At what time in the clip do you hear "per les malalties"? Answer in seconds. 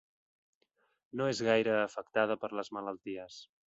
2.47-3.43